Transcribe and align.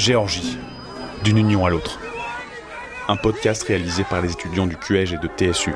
Géorgie, 0.00 0.56
d'une 1.24 1.36
union 1.36 1.66
à 1.66 1.68
l'autre. 1.68 1.98
Un 3.06 3.16
podcast 3.16 3.62
réalisé 3.64 4.02
par 4.02 4.22
les 4.22 4.32
étudiants 4.32 4.66
du 4.66 4.74
QEG 4.74 5.12
et 5.12 5.18
de 5.18 5.28
TSU. 5.28 5.74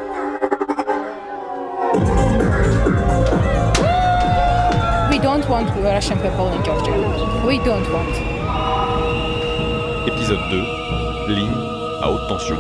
We 5.11 5.21
don't 5.21 5.47
want 5.47 5.67
Russian 5.77 6.17
people 6.17 6.49
in 6.49 6.65
Georgia. 6.65 6.95
We 7.47 7.59
don't 7.67 7.87
want. 7.93 8.15
Épisode 10.07 10.41
2, 11.29 11.35
ligne 11.35 11.53
à 12.01 12.11
haute 12.11 12.27
tension. 12.27 12.57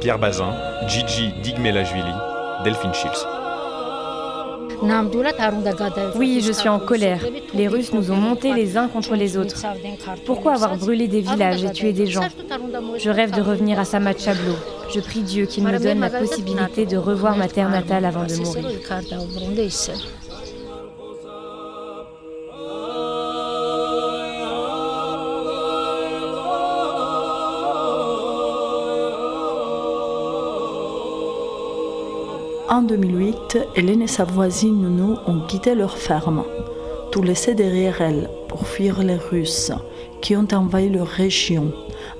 Pierre 0.00 0.18
Bazin, 0.18 0.56
Gigi 0.88 1.32
Digmelashvili, 1.44 2.14
Delphine 2.64 2.92
Shields. 2.92 3.33
Oui, 6.16 6.40
je 6.44 6.52
suis 6.52 6.68
en 6.68 6.78
colère. 6.78 7.20
Les 7.54 7.68
Russes 7.68 7.92
nous 7.92 8.10
ont 8.10 8.16
montés 8.16 8.52
les 8.52 8.76
uns 8.76 8.88
contre 8.88 9.14
les 9.14 9.36
autres. 9.36 9.62
Pourquoi 10.26 10.54
avoir 10.54 10.76
brûlé 10.76 11.08
des 11.08 11.20
villages 11.20 11.64
et 11.64 11.72
tué 11.72 11.92
des 11.92 12.06
gens 12.06 12.28
Je 12.98 13.10
rêve 13.10 13.30
de 13.32 13.40
revenir 13.42 13.78
à 13.78 13.84
Samachablo. 13.84 14.54
Je 14.92 15.00
prie 15.00 15.22
Dieu 15.22 15.46
qu'il 15.46 15.64
me 15.64 15.78
donne 15.78 16.00
la 16.00 16.10
possibilité 16.10 16.86
de 16.86 16.96
revoir 16.96 17.36
ma 17.36 17.48
terre 17.48 17.70
natale 17.70 18.04
avant 18.04 18.24
de 18.24 18.34
mourir. 18.36 18.64
En 32.68 32.80
2008, 32.80 33.58
Hélène 33.76 34.00
et 34.00 34.06
sa 34.06 34.24
voisine 34.24 34.80
Nounou 34.80 35.18
ont 35.26 35.40
quitté 35.40 35.74
leur 35.74 35.98
ferme, 35.98 36.44
tout 37.12 37.22
laissé 37.22 37.54
derrière 37.54 38.00
elles 38.00 38.30
pour 38.48 38.66
fuir 38.66 39.02
les 39.02 39.16
Russes 39.16 39.70
qui 40.22 40.34
ont 40.34 40.48
envahi 40.50 40.88
leur 40.88 41.06
région. 41.06 41.74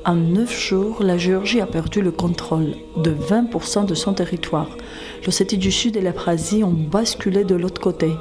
En 0.05 0.15
neuf 0.15 0.53
jours, 0.53 1.03
la 1.03 1.17
Géorgie 1.17 1.63
a 1.63 1.67
perdu 1.67 2.03
le 2.03 2.11
contrôle 2.11 2.75
de 2.99 3.11
20% 3.11 3.87
de 3.87 3.95
son 3.95 4.13
territoire. 4.13 4.69
L'Ossétie 5.25 5.57
du 5.57 5.73
Sud 5.73 5.97
et 5.97 6.03
l'Aprasie 6.03 6.63
ont 6.63 6.77
basculé 6.91 7.45
de 7.45 7.55
l'autre 7.55 7.81
côté, 7.81 8.13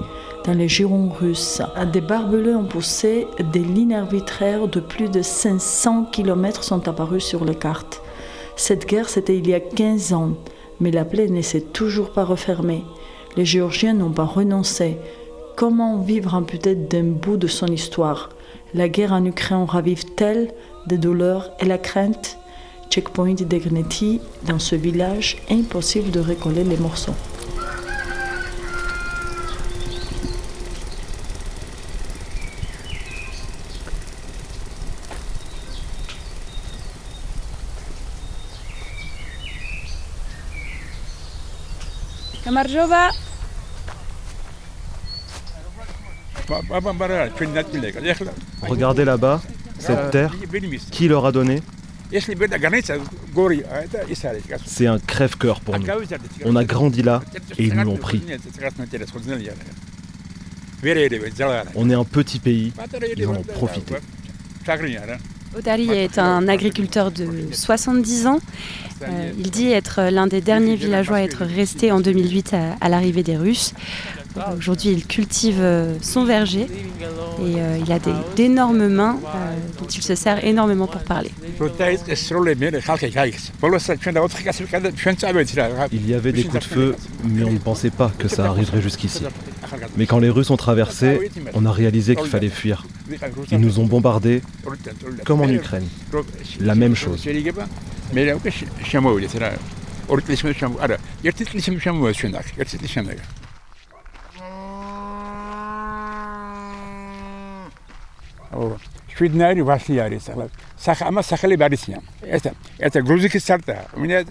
dans 0.46 0.54
les 0.54 0.70
girons 0.70 1.10
russes. 1.10 1.62
Des 1.92 2.00
barbelés 2.00 2.56
ont 2.56 2.64
poussé, 2.64 3.28
des 3.52 3.60
lignes 3.60 3.96
arbitraires 3.96 4.70
de 4.70 4.80
plus 4.80 5.10
de 5.10 5.22
500 5.22 6.06
km 6.14 6.64
sont 6.64 6.88
apparues 6.88 7.20
sur 7.20 7.44
les 7.44 7.56
cartes. 7.56 8.02
Cette 8.56 8.88
guerre, 8.88 9.10
c'était 9.10 9.38
il 9.38 9.48
y 9.50 9.54
a 9.54 9.60
15 9.60 10.14
ans 10.14 10.38
mais 10.84 10.92
la 10.92 11.06
plaie 11.06 11.30
ne 11.30 11.42
s'est 11.42 11.62
toujours 11.62 12.12
pas 12.12 12.26
refermée. 12.26 12.84
Les 13.38 13.46
Géorgiens 13.46 13.94
n'ont 13.94 14.12
pas 14.12 14.26
renoncé. 14.26 14.98
Comment 15.56 16.00
vivre 16.00 16.36
amputé 16.36 16.76
d'un 16.76 17.06
bout 17.06 17.38
de 17.38 17.48
son 17.48 17.68
histoire? 17.68 18.30
La 18.74 18.90
guerre 18.90 19.14
en 19.14 19.24
Ukraine 19.24 19.64
ravive-t-elle 19.64 20.54
des 20.88 20.98
douleurs 20.98 21.52
et 21.62 21.66
la 21.66 21.78
crainte? 21.78 22.38
Checkpoint 22.90 23.34
d'Egneti, 23.34 24.20
dans 24.46 24.60
ce 24.60 24.76
village, 24.76 25.38
impossible 25.50 26.12
de 26.12 26.20
recoller 26.20 26.66
les 26.66 26.78
morceaux. 26.78 27.16
Marjova, 42.52 43.10
Regardez 48.62 49.06
là-bas, 49.06 49.42
cette 49.80 50.12
terre, 50.12 50.36
qui 50.92 51.08
leur 51.08 51.26
a 51.26 51.32
donné 51.32 51.62
C'est 54.66 54.88
un 54.88 55.00
crève-cœur 55.00 55.62
pour 55.62 55.80
nous. 55.80 55.86
On 56.46 56.56
a 56.56 56.64
grandi 56.64 57.02
là 57.02 57.24
et 57.58 57.64
ils 57.66 57.74
nous 57.74 57.84
l'ont 57.84 57.98
pris. 57.98 58.22
On 61.76 61.90
est 61.90 61.94
un 61.94 62.04
petit 62.04 62.40
pays, 62.40 62.74
ils 63.18 63.28
en 63.28 63.36
ont 63.36 63.44
profité. 63.44 63.96
Odari 65.58 65.90
est 65.92 66.18
un 66.18 66.48
agriculteur 66.48 67.12
de 67.12 67.28
70 67.52 68.28
ans. 68.28 68.40
Euh, 69.04 69.32
il 69.38 69.52
dit 69.52 69.72
être 69.72 70.10
l'un 70.10 70.28
des 70.28 70.42
derniers 70.42 70.76
villageois 70.76 71.18
à 71.18 71.22
être 71.22 71.44
resté 71.44 71.92
en 71.92 72.00
2008 72.00 72.54
à, 72.54 72.76
à 72.82 72.90
l'arrivée 72.90 73.24
des 73.24 73.38
Russes. 73.38 73.74
Aujourd'hui, 74.58 74.92
il 74.92 75.06
cultive 75.06 75.58
euh, 75.60 75.96
son 76.02 76.26
verger 76.26 76.62
et 76.62 77.56
euh, 77.62 77.78
il 77.86 77.92
a 77.92 78.00
des- 78.00 78.12
d'énormes 78.36 78.88
mains 78.88 79.20
euh, 79.24 79.56
dont 79.80 79.86
il 79.86 80.02
se 80.02 80.16
sert 80.16 80.44
énormément 80.44 80.88
pour 80.88 81.02
parler. 81.04 81.30
Il 85.92 86.08
y 86.10 86.14
avait 86.16 86.32
des 86.32 86.44
coups 86.44 86.68
de 86.68 86.74
feu, 86.74 86.96
mais 87.24 87.44
on 87.44 87.52
ne 87.52 87.58
pensait 87.60 87.90
pas 87.92 88.12
que 88.18 88.28
ça 88.28 88.46
arriverait 88.46 88.82
jusqu'ici. 88.82 89.24
Mais 89.98 90.06
quand 90.08 90.20
les 90.20 90.30
Russes 90.30 90.50
ont 90.50 90.58
traversé, 90.58 91.32
on 91.54 91.66
a 91.66 91.72
réalisé 91.72 92.16
qu'il 92.16 92.28
fallait 92.30 92.50
fuir. 92.50 92.86
Ils 93.52 93.60
nous 93.60 93.80
ont 93.80 93.86
bombardés, 93.86 94.42
comme 95.26 95.42
en 95.42 95.48
Ukraine. 95.50 95.88
La 96.60 96.76
même 96.76 96.96
chose. 96.96 97.22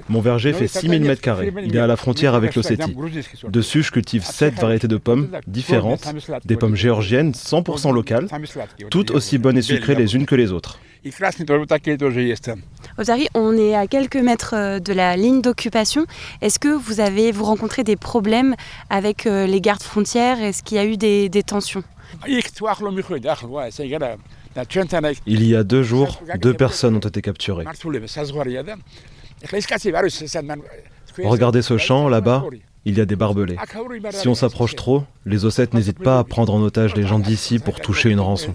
Mon 0.09 0.20
verger 0.20 0.53
fait 0.53 0.66
6000 0.66 1.03
mètres 1.03 1.20
carrés. 1.20 1.53
Il 1.65 1.76
est 1.76 1.78
à 1.78 1.87
la 1.87 1.97
frontière 1.97 2.34
avec 2.34 2.54
l'Ossétie. 2.54 2.97
Dessus, 3.48 3.82
je 3.82 3.92
cultive 3.92 4.25
7 4.25 4.54
variétés 4.54 4.88
de 4.88 4.97
pommes 4.97 5.28
différentes, 5.47 6.04
des 6.44 6.56
pommes 6.56 6.75
géorgiennes 6.75 7.32
100% 7.32 7.92
locales, 7.94 8.28
toutes 8.91 9.12
aussi 9.12 9.38
bonnes 9.38 9.59
et 9.59 9.62
sucrées 9.62 9.94
les 9.94 10.15
unes 10.15 10.26
que 10.26 10.34
les 10.34 10.53
autres. 10.53 10.78
Odari, 12.97 13.26
on 13.34 13.56
est 13.56 13.75
à 13.75 13.88
quelques 13.88 14.16
mètres 14.16 14.54
euh, 14.54 14.78
de 14.78 14.92
la 14.92 15.16
ligne 15.16 15.42
d'occupation. 15.42 16.06
Est-ce 16.42 16.60
que 16.60 16.69
vous 16.69 17.00
avez 17.00 17.32
vous 17.32 17.44
rencontré 17.44 17.82
des 17.82 17.97
problèmes 17.97 18.54
avec 18.88 19.26
euh, 19.26 19.47
les 19.47 19.60
gardes 19.60 19.82
frontières? 19.82 20.41
Est-ce 20.41 20.62
qu'il 20.62 20.76
y 20.76 20.81
a 20.81 20.84
eu 20.84 20.97
des 20.97 21.42
tensions? 21.44 21.82
Il 25.27 25.45
y 25.45 25.56
a 25.56 25.65
deux 25.65 25.83
jours, 25.83 26.21
deux 26.41 26.55
personnes 26.55 26.97
ont 26.97 27.00
été 27.00 27.23
capturées. 27.23 27.65
Regardez 31.25 31.62
ce 31.62 31.78
champ 31.78 32.09
là-bas, 32.09 32.45
il 32.84 32.99
y 32.99 33.01
a 33.01 33.05
des 33.05 33.17
barbelés. 33.17 33.56
Si 34.11 34.28
on 34.28 34.34
s'approche 34.34 34.77
trop, 34.77 35.05
les 35.25 35.45
Ossètes 35.45 35.75
n'hésitent 35.75 36.03
pas 36.03 36.19
à 36.19 36.25
prendre 36.25 36.55
en 36.55 36.62
otage 36.62 36.95
les 36.95 37.06
gens 37.06 37.19
d'ici 37.19 37.59
pour 37.59 37.81
toucher 37.81 38.11
une 38.11 38.21
rançon. 38.21 38.55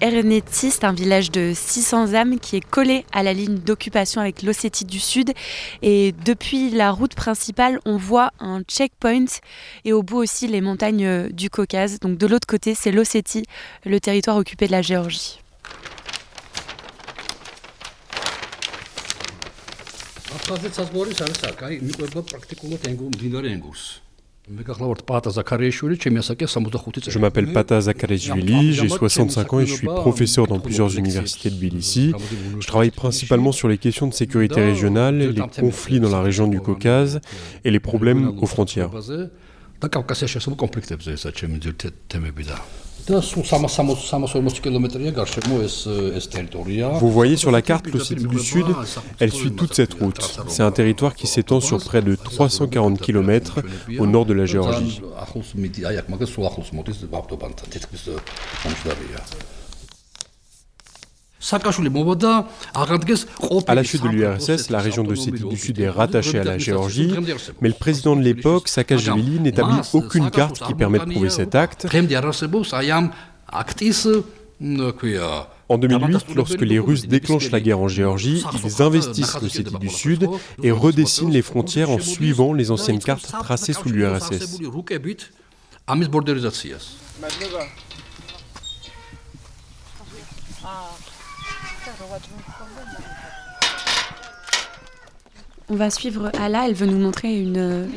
Erneti, 0.00 0.70
c'est 0.70 0.84
un 0.84 0.92
village 0.92 1.32
de 1.32 1.52
600 1.54 2.14
âmes 2.14 2.38
qui 2.38 2.54
est 2.54 2.64
collé 2.64 3.04
à 3.12 3.24
la 3.24 3.32
ligne 3.32 3.56
d'occupation 3.58 4.20
avec 4.20 4.42
l'Ossétie 4.42 4.84
du 4.84 5.00
Sud. 5.00 5.32
Et 5.82 6.14
depuis 6.24 6.70
la 6.70 6.92
route 6.92 7.16
principale, 7.16 7.80
on 7.84 7.96
voit 7.96 8.30
un 8.38 8.62
checkpoint 8.62 9.24
et 9.84 9.92
au 9.92 10.04
bout 10.04 10.18
aussi 10.18 10.46
les 10.46 10.60
montagnes 10.60 11.04
euh, 11.04 11.28
du 11.30 11.50
Caucase. 11.50 11.98
Donc 11.98 12.16
de 12.16 12.26
l'autre 12.28 12.46
côté, 12.46 12.76
c'est 12.76 12.92
l'Ossétie, 12.92 13.42
le 13.84 13.98
territoire 13.98 14.36
occupé 14.36 14.66
de 14.68 14.72
la 14.72 14.82
Géorgie. 14.82 15.40
Je 27.10 27.18
m'appelle 27.18 27.52
Pata 27.52 27.80
Zakareshvili, 27.82 28.72
j'ai 28.72 28.88
65 28.88 29.52
ans 29.52 29.60
et 29.60 29.66
je 29.66 29.74
suis 29.74 29.86
professeur 29.86 30.46
dans 30.46 30.58
plusieurs 30.58 30.96
universités 30.96 31.50
de 31.50 31.56
Tbilissi. 31.56 32.12
Je 32.58 32.66
travaille 32.66 32.90
principalement 32.90 33.52
sur 33.52 33.68
les 33.68 33.78
questions 33.78 34.06
de 34.06 34.14
sécurité 34.14 34.60
régionale, 34.62 35.18
les 35.18 35.42
conflits 35.60 36.00
dans 36.00 36.10
la 36.10 36.22
région 36.22 36.48
du 36.48 36.60
Caucase 36.60 37.20
et 37.64 37.70
les 37.70 37.80
problèmes 37.80 38.32
aux 38.40 38.46
frontières. 38.46 38.90
Vous 46.98 47.10
voyez 47.10 47.36
sur 47.36 47.50
la 47.50 47.62
carte 47.62 47.86
l'Ossétie 47.88 48.26
du 48.26 48.38
Sud, 48.38 48.66
elle 49.18 49.32
suit 49.32 49.52
toute 49.52 49.74
cette 49.74 49.94
route. 49.94 50.20
C'est 50.48 50.62
un 50.62 50.70
territoire 50.70 51.14
qui 51.14 51.26
s'étend 51.26 51.60
sur 51.60 51.78
près 51.78 52.02
de 52.02 52.14
340 52.14 53.00
km 53.00 53.60
au 53.98 54.06
nord 54.06 54.26
de 54.26 54.34
la 54.34 54.46
Géorgie. 54.46 55.00
À 63.66 63.74
la 63.74 63.82
chute 63.84 64.02
de 64.02 64.08
l'URSS, 64.08 64.70
la 64.70 64.80
région 64.80 65.04
de 65.04 65.08
d'Ossétie 65.10 65.44
du 65.44 65.56
Sud 65.56 65.78
est 65.78 65.88
rattachée 65.88 66.40
à 66.40 66.44
la 66.44 66.58
Géorgie, 66.58 67.14
mais 67.60 67.68
le 67.68 67.74
président 67.74 68.16
de 68.16 68.22
l'époque, 68.22 68.68
Saakashvili, 68.68 69.38
n'établit 69.40 69.80
aucune 69.92 70.30
carte 70.30 70.60
qui 70.66 70.74
permet 70.74 70.98
de 70.98 71.04
prouver 71.04 71.30
cet 71.30 71.54
acte. 71.54 71.86
En 75.68 75.78
2008, 75.78 76.34
lorsque 76.34 76.62
les 76.62 76.78
Russes 76.80 77.06
déclenchent 77.06 77.50
la 77.50 77.60
guerre 77.60 77.78
en 77.78 77.88
Géorgie, 77.88 78.42
ils 78.64 78.82
investissent 78.82 79.40
l'Ossétie 79.40 79.78
du 79.78 79.88
Sud 79.88 80.28
et 80.62 80.72
redessinent 80.72 81.30
les 81.30 81.42
frontières 81.42 81.90
en 81.90 82.00
suivant 82.00 82.52
les 82.52 82.70
anciennes 82.72 82.98
cartes 82.98 83.30
tracées 83.30 83.74
sous 83.74 83.90
l'URSS. 83.90 84.58
On 95.70 95.76
va 95.76 95.90
suivre 95.90 96.30
Ala, 96.40 96.66
elle 96.66 96.74
veut 96.74 96.86
nous 96.86 96.98
montrer 96.98 97.38
une, 97.38 97.90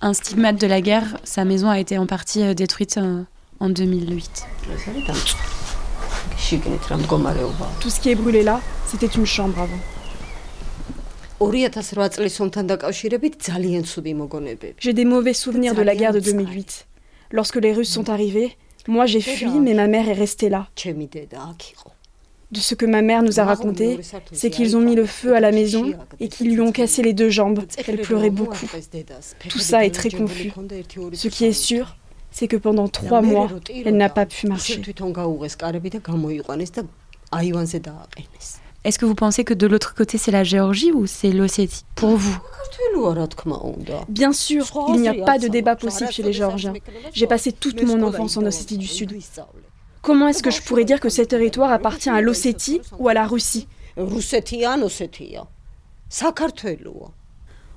un 0.00 0.12
stigmate 0.12 0.60
de 0.60 0.66
la 0.66 0.80
guerre. 0.80 1.18
Sa 1.24 1.44
maison 1.44 1.68
a 1.68 1.78
été 1.78 1.98
en 1.98 2.06
partie 2.06 2.42
euh, 2.42 2.54
détruite 2.54 2.98
euh, 2.98 3.22
en 3.60 3.68
2008. 3.68 4.46
Tout 7.80 7.90
ce 7.90 8.00
qui 8.00 8.10
est 8.10 8.14
brûlé 8.16 8.42
là, 8.42 8.60
c'était 8.86 9.06
une 9.06 9.26
chambre 9.26 9.58
avant. 9.60 9.78
J'ai 14.78 14.92
des 14.92 15.04
mauvais 15.04 15.34
souvenirs 15.34 15.74
de 15.74 15.82
la 15.82 15.94
guerre 15.96 16.12
de 16.12 16.20
2008. 16.20 16.86
Lorsque 17.30 17.56
les 17.56 17.72
Russes 17.72 17.90
sont 17.92 18.10
arrivés, 18.10 18.56
moi 18.88 19.06
j'ai 19.06 19.20
fui, 19.20 19.48
mais 19.60 19.74
ma 19.74 19.86
mère 19.86 20.08
est 20.08 20.12
restée 20.12 20.48
là. 20.48 20.68
De 22.52 22.60
ce 22.60 22.74
que 22.74 22.84
ma 22.84 23.00
mère 23.00 23.22
nous 23.22 23.40
a 23.40 23.44
raconté, 23.44 23.98
c'est 24.30 24.50
qu'ils 24.50 24.76
ont 24.76 24.80
mis 24.80 24.94
le 24.94 25.06
feu 25.06 25.34
à 25.34 25.40
la 25.40 25.52
maison 25.52 25.92
et 26.20 26.28
qu'ils 26.28 26.52
lui 26.52 26.60
ont 26.60 26.70
cassé 26.70 27.02
les 27.02 27.14
deux 27.14 27.30
jambes. 27.30 27.64
Elle 27.88 28.02
pleurait 28.02 28.28
beaucoup. 28.28 28.66
Tout 29.48 29.58
ça 29.58 29.86
est 29.86 29.90
très 29.90 30.10
confus. 30.10 30.52
Ce 31.14 31.28
qui 31.28 31.46
est 31.46 31.52
sûr, 31.52 31.96
c'est 32.30 32.48
que 32.48 32.56
pendant 32.56 32.88
trois 32.88 33.22
mois, 33.22 33.48
elle 33.84 33.96
n'a 33.96 34.10
pas 34.10 34.26
pu 34.26 34.48
marcher. 34.48 34.82
Est-ce 38.84 38.98
que 38.98 39.06
vous 39.06 39.14
pensez 39.14 39.44
que 39.44 39.54
de 39.54 39.66
l'autre 39.66 39.94
côté 39.94 40.18
c'est 40.18 40.32
la 40.32 40.44
Géorgie 40.44 40.92
ou 40.92 41.06
c'est 41.06 41.30
l'Ossétie 41.30 41.84
Pour 41.94 42.16
vous 42.16 42.38
Bien 44.08 44.32
sûr, 44.32 44.66
il 44.88 45.00
n'y 45.00 45.08
a 45.08 45.14
pas 45.24 45.38
de 45.38 45.48
débat 45.48 45.76
possible 45.76 46.10
chez 46.10 46.22
les 46.22 46.32
Géorgiens. 46.32 46.74
J'ai 47.14 47.26
passé 47.26 47.52
toute 47.52 47.82
mon 47.82 48.02
enfance 48.02 48.36
en 48.36 48.44
Ossétie 48.44 48.76
du 48.76 48.86
Sud. 48.86 49.14
Comment 50.02 50.26
est-ce 50.26 50.42
que 50.42 50.50
je 50.50 50.60
pourrais 50.60 50.84
dire 50.84 50.98
que 50.98 51.08
ce 51.08 51.22
territoire 51.22 51.70
appartient 51.70 52.10
à 52.10 52.20
l'Ossétie 52.20 52.80
ou 52.98 53.08
à 53.08 53.14
la 53.14 53.24
Russie? 53.24 53.68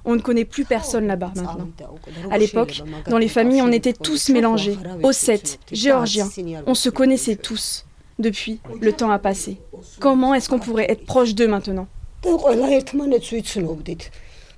On 0.07 0.15
ne 0.15 0.21
connaît 0.21 0.45
plus 0.45 0.65
personne 0.65 1.05
là-bas 1.07 1.31
maintenant. 1.35 1.69
À 2.31 2.37
l'époque, 2.39 2.81
dans 3.07 3.19
les 3.19 3.27
familles, 3.27 3.61
on 3.61 3.71
était 3.71 3.93
tous 3.93 4.29
mélangés. 4.29 4.77
Ossètes, 5.03 5.59
Géorgiens, 5.71 6.27
on 6.65 6.73
se 6.73 6.89
connaissait 6.89 7.35
tous. 7.35 7.85
Depuis, 8.17 8.59
le 8.81 8.93
temps 8.93 9.11
a 9.11 9.19
passé. 9.19 9.57
Comment 9.99 10.33
est-ce 10.33 10.49
qu'on 10.49 10.59
pourrait 10.59 10.89
être 10.89 11.05
proche 11.05 11.35
d'eux 11.35 11.47
maintenant? 11.47 11.87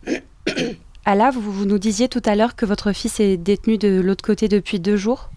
Vous, 1.34 1.52
vous 1.52 1.66
nous 1.66 1.80
disiez 1.80 2.08
tout 2.10 2.22
à 2.26 2.36
l'heure 2.36 2.56
que 2.56 2.66
votre 2.66 2.92
fils 2.92 3.20
est 3.20 3.38
détenu 3.38 3.78
de 3.78 4.02
l'autre 4.02 4.24
côté 4.24 4.48
depuis 4.48 4.80
deux 4.80 4.98
jours? 4.98 5.30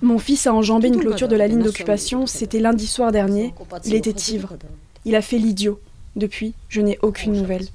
Mon 0.00 0.18
fils 0.18 0.46
a 0.46 0.54
enjambé 0.54 0.88
une 0.88 0.98
clôture 0.98 1.28
de 1.28 1.36
la 1.36 1.46
ligne 1.46 1.62
d'occupation, 1.62 2.26
c'était 2.26 2.58
lundi 2.58 2.86
soir 2.86 3.12
dernier. 3.12 3.52
Il 3.84 3.94
était 3.94 4.32
ivre. 4.32 4.56
Il 5.04 5.14
a 5.14 5.20
fait 5.20 5.36
l'idiot. 5.36 5.78
Depuis, 6.16 6.54
je 6.70 6.80
n'ai 6.80 6.98
aucune 7.02 7.34
nouvelle. 7.34 7.66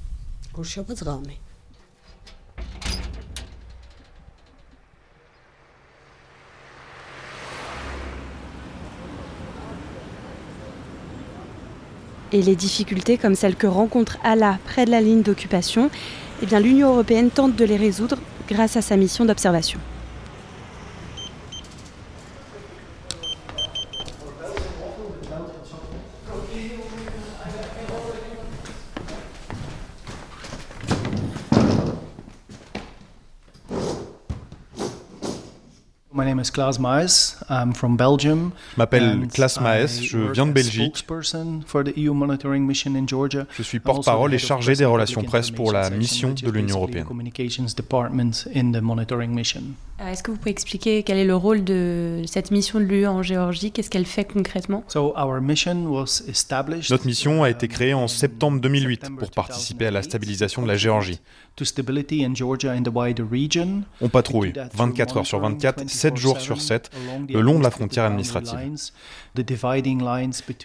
et 12.32 12.42
les 12.42 12.54
difficultés 12.54 13.18
comme 13.18 13.34
celles 13.34 13.56
que 13.56 13.66
rencontre 13.66 14.18
Allah 14.22 14.58
près 14.64 14.84
de 14.84 14.90
la 14.90 15.00
ligne 15.00 15.22
d'occupation, 15.22 15.90
eh 16.42 16.46
bien 16.46 16.60
l'Union 16.60 16.90
européenne 16.92 17.30
tente 17.30 17.56
de 17.56 17.64
les 17.64 17.76
résoudre 17.76 18.18
grâce 18.48 18.76
à 18.76 18.82
sa 18.82 18.96
mission 18.96 19.24
d'observation. 19.24 19.80
Je 38.74 38.78
m'appelle 38.78 39.28
Klaas 39.32 39.58
Maes, 39.60 40.00
je 40.02 40.18
viens 40.32 40.46
de 40.46 40.52
Belgique. 40.52 41.04
E 41.08 41.12
je 43.56 43.62
suis 43.62 43.80
porte-parole 43.80 44.34
et 44.34 44.38
chargé 44.38 44.74
des 44.74 44.84
relations 44.84 45.22
presse 45.22 45.50
pour 45.50 45.72
la 45.72 45.90
mission 45.90 46.34
de 46.34 46.50
l'Union 46.50 46.76
européenne. 46.76 47.06
Euh, 50.00 50.08
est-ce 50.08 50.22
que 50.22 50.30
vous 50.30 50.36
pouvez 50.38 50.50
expliquer 50.50 51.02
quel 51.02 51.18
est 51.18 51.24
le 51.24 51.36
rôle 51.36 51.62
de 51.62 52.22
cette 52.26 52.50
mission 52.50 52.78
de 52.80 52.84
l'UE 52.84 53.06
en 53.06 53.22
Géorgie? 53.22 53.70
Qu'est-ce 53.70 53.90
qu'elle 53.90 54.06
fait 54.06 54.24
concrètement? 54.24 54.82
Notre 56.90 57.06
mission 57.06 57.42
a 57.42 57.50
été 57.50 57.68
créée 57.68 57.94
en 57.94 58.08
septembre 58.08 58.60
2008 58.60 59.16
pour 59.18 59.30
participer 59.30 59.86
à 59.86 59.90
la 59.90 60.02
stabilisation 60.02 60.62
de 60.62 60.68
la 60.68 60.76
Géorgie. 60.76 61.20
On 64.00 64.08
patrouille 64.08 64.52
24 64.74 65.16
heures 65.18 65.26
sur 65.26 65.40
24, 65.40 65.90
7 65.90 66.16
jours 66.16 66.40
sur 66.40 66.60
7, 66.60 66.90
le 67.28 67.40
long 67.40 67.58
de 67.58 67.64
la 67.64 67.70
frontière 67.70 68.04
administrative. 68.04 68.58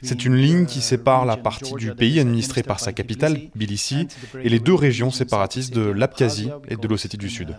C'est 0.02 0.26
une 0.26 0.36
ligne 0.36 0.66
qui 0.66 0.82
sépare 0.82 1.26
la 1.26 1.38
partie 1.38 1.74
du 1.74 1.94
pays 1.94 2.20
administrée 2.20 2.64
par 2.64 2.80
sa 2.80 2.94
capitale, 2.94 3.50
Tbilissi, 3.56 4.08
et 4.42 4.50
les 4.50 4.60
deux 4.60 4.74
régions 4.74 5.12
séparatistes 5.12 5.74
de 5.74 5.82
l'Abkhazie 5.82 6.50
et 6.70 6.78
de 6.78 6.88
l'Ossétie 6.88 7.18
du 7.18 7.30
Sud. 7.30 7.56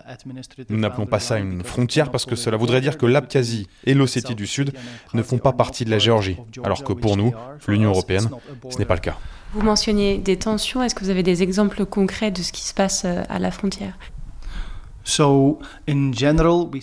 Nous 0.69 0.77
n'appelons 0.77 1.05
pas 1.05 1.19
ça 1.19 1.37
une 1.37 1.63
frontière 1.67 2.11
parce 2.11 2.25
que 2.25 2.35
cela 2.35 2.57
voudrait 2.57 2.81
dire 2.81 2.97
que 2.97 3.05
l'Abkhazie 3.05 3.67
et 3.85 3.93
l'Ossétie 3.93 4.35
du 4.35 4.47
Sud 4.47 4.73
ne 5.13 5.21
font 5.21 5.37
pas 5.37 5.53
partie 5.53 5.85
de 5.85 5.91
la 5.91 5.99
Géorgie, 5.99 6.37
alors 6.63 6.83
que 6.83 6.93
pour 6.93 7.17
nous, 7.17 7.33
l'Union 7.67 7.89
européenne, 7.89 8.29
ce 8.69 8.77
n'est 8.77 8.85
pas 8.85 8.95
le 8.95 9.01
cas. 9.01 9.17
Vous 9.53 9.61
mentionniez 9.61 10.17
des 10.17 10.37
tensions, 10.37 10.83
est-ce 10.83 10.93
que 10.93 11.03
vous 11.03 11.09
avez 11.09 11.23
des 11.23 11.41
exemples 11.41 11.85
concrets 11.85 12.31
de 12.31 12.41
ce 12.41 12.51
qui 12.51 12.61
se 12.61 12.73
passe 12.73 13.03
euh, 13.05 13.23
à 13.29 13.39
la 13.39 13.49
frontière? 13.49 13.97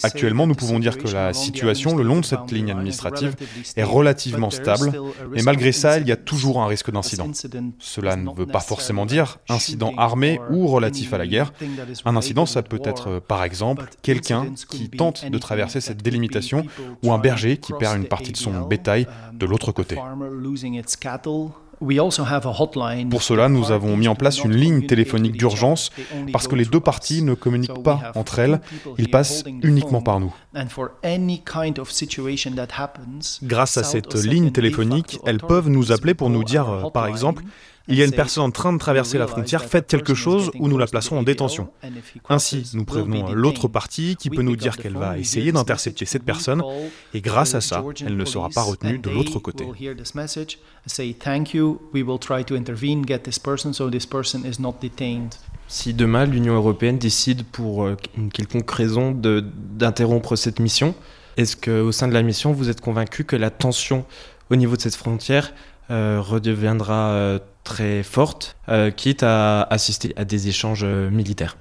Actuellement, 0.02 0.46
nous 0.46 0.54
pouvons 0.54 0.78
dire 0.78 0.98
que 0.98 1.08
la 1.08 1.32
situation 1.32 1.96
le 1.96 2.02
long 2.02 2.20
de 2.20 2.24
cette 2.24 2.50
ligne 2.50 2.70
administrative 2.70 3.36
est 3.76 3.82
relativement 3.82 4.50
stable, 4.50 4.92
mais 5.30 5.42
malgré 5.42 5.72
ça, 5.72 5.98
il 5.98 6.08
y 6.08 6.12
a 6.12 6.16
toujours 6.16 6.62
un 6.62 6.66
risque 6.66 6.90
d'incident. 6.90 7.30
Cela 7.78 8.16
ne 8.16 8.30
veut 8.34 8.46
pas 8.46 8.60
forcément 8.60 9.06
dire 9.06 9.38
incident 9.48 9.92
armé 9.96 10.40
ou 10.50 10.66
relatif 10.66 11.12
à 11.12 11.18
la 11.18 11.26
guerre. 11.26 11.52
Un 12.04 12.16
incident, 12.16 12.46
ça 12.46 12.62
peut 12.62 12.80
être 12.84 13.20
par 13.20 13.44
exemple 13.44 13.84
quelqu'un 14.02 14.46
qui 14.70 14.88
tente 14.88 15.30
de 15.30 15.38
traverser 15.38 15.80
cette 15.80 16.02
délimitation 16.02 16.64
ou 17.02 17.12
un 17.12 17.18
berger 17.18 17.58
qui 17.58 17.72
perd 17.78 17.96
une 17.96 18.06
partie 18.06 18.32
de 18.32 18.36
son 18.36 18.62
bétail 18.62 19.06
de 19.32 19.46
l'autre 19.46 19.72
côté. 19.72 19.98
Pour 23.10 23.22
cela, 23.22 23.48
nous 23.48 23.70
avons 23.70 23.96
mis 23.96 24.08
en 24.08 24.14
place 24.14 24.42
une 24.42 24.54
ligne 24.54 24.86
téléphonique 24.86 25.36
d'urgence 25.36 25.90
parce 26.32 26.48
que 26.48 26.54
les 26.54 26.64
deux 26.64 26.80
parties 26.80 27.22
ne 27.22 27.34
communiquent 27.34 27.82
pas 27.82 28.12
entre 28.14 28.38
elles, 28.38 28.60
ils 28.98 29.10
passent 29.10 29.44
uniquement 29.62 30.00
par 30.00 30.20
nous. 30.20 30.34
Grâce 33.42 33.76
à 33.76 33.82
cette 33.82 34.14
ligne 34.14 34.50
téléphonique, 34.50 35.18
elles 35.26 35.38
peuvent 35.38 35.68
nous 35.68 35.92
appeler 35.92 36.14
pour 36.14 36.30
nous 36.30 36.44
dire, 36.44 36.90
par 36.92 37.06
exemple, 37.06 37.42
il 37.88 37.96
y 37.96 38.02
a 38.02 38.04
une 38.04 38.12
personne 38.12 38.44
en 38.44 38.50
train 38.50 38.72
de 38.72 38.78
traverser 38.78 39.18
la 39.18 39.26
frontière, 39.26 39.64
faites 39.64 39.86
quelque 39.86 40.14
chose 40.14 40.50
ou 40.58 40.68
nous 40.68 40.78
la 40.78 40.86
placerons 40.86 41.18
en 41.18 41.22
détention. 41.22 41.68
Ainsi, 42.28 42.70
nous 42.74 42.84
prévenons 42.84 43.32
l'autre 43.32 43.68
partie 43.68 44.16
qui 44.16 44.30
peut 44.30 44.42
nous 44.42 44.56
dire 44.56 44.76
qu'elle 44.76 44.96
va 44.96 45.18
essayer 45.18 45.52
d'intercepter 45.52 46.04
cette 46.04 46.24
personne. 46.24 46.62
Et 47.12 47.20
grâce 47.20 47.54
à 47.54 47.60
ça, 47.60 47.84
elle 48.04 48.16
ne 48.16 48.24
sera 48.24 48.48
pas 48.48 48.62
retenue 48.62 48.98
de 48.98 49.10
l'autre 49.10 49.38
côté. 49.38 49.66
Si 55.66 55.94
demain 55.94 56.26
l'Union 56.26 56.54
européenne 56.54 56.98
décide 56.98 57.42
pour 57.44 57.84
euh, 57.84 57.96
une 58.18 58.30
quelconque 58.30 58.70
raison 58.70 59.12
d'interrompre 59.12 60.36
cette 60.36 60.60
mission, 60.60 60.94
est-ce 61.38 61.56
qu'au 61.56 61.90
sein 61.90 62.06
de 62.06 62.12
la 62.12 62.22
mission, 62.22 62.52
vous 62.52 62.68
êtes 62.68 62.82
convaincu 62.82 63.24
que 63.24 63.34
la 63.34 63.50
tension 63.50 64.04
au 64.50 64.56
niveau 64.56 64.76
de 64.76 64.82
cette 64.82 64.94
frontière 64.94 65.52
euh, 65.90 66.20
redeviendra 66.20 67.12
euh, 67.12 67.38
très 67.64 68.02
forte, 68.02 68.56
quitte 68.96 69.22
à 69.22 69.62
assister 69.62 70.12
à 70.16 70.24
des 70.24 70.48
échanges 70.48 70.84
militaires 70.84 71.56